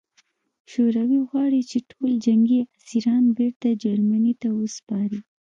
[0.71, 5.19] شوروي غواړي چې ټول جنګي اسیران بېرته جرمني ته وسپاري